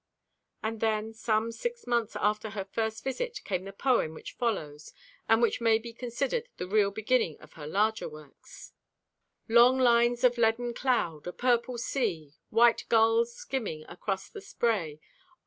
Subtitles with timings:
[0.63, 4.93] And then, some six months after her first visit, came the poem which follows,
[5.29, 8.73] and which may be considered the real beginning of her larger works:
[9.47, 14.99] Long lines of leaden cloud; a purple sea; White gulls skimming across the spray.